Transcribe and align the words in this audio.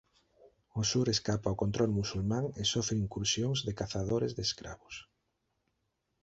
O 0.79 0.81
sur 0.91 1.07
escapa 1.15 1.47
ao 1.49 1.59
control 1.63 1.91
musulmán 1.99 2.45
e 2.61 2.63
sofre 2.73 2.95
incursións 3.05 3.57
de 3.65 3.73
cazadores 3.79 4.31
de 4.37 4.43
escravos. 4.47 4.95